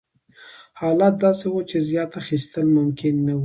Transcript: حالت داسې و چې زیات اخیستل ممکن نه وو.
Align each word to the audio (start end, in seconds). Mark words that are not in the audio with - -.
حالت 0.79 1.13
داسې 1.25 1.45
و 1.49 1.57
چې 1.69 1.77
زیات 1.89 2.11
اخیستل 2.21 2.65
ممکن 2.77 3.13
نه 3.27 3.33
وو. 3.35 3.39